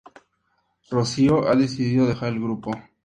Rocío 0.89 1.47
ha 1.47 1.55
decidido 1.55 2.07
dejar 2.07 2.29
el 2.33 2.39
grupo. 2.39 2.71